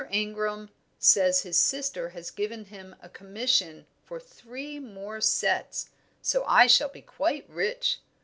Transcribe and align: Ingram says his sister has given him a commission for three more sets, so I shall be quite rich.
Ingram 0.09 0.71
says 0.97 1.41
his 1.41 1.59
sister 1.59 2.09
has 2.09 2.31
given 2.31 2.65
him 2.65 2.95
a 3.03 3.07
commission 3.09 3.85
for 4.03 4.19
three 4.19 4.79
more 4.79 5.21
sets, 5.21 5.91
so 6.23 6.43
I 6.45 6.65
shall 6.65 6.89
be 6.89 7.03
quite 7.03 7.47
rich. 7.47 7.99